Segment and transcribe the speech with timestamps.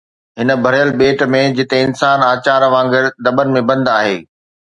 [0.37, 4.17] هن ڀريل ٻيٽ ۾ جتي انسان اچار وانگر دٻن ۾ بند آهي